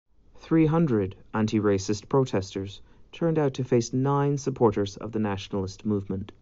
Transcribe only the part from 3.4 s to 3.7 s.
to